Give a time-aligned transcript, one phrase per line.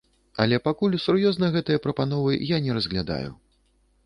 [0.45, 3.31] Але пакуль сур'ёзна гэтыя прапановы я не разглядаю.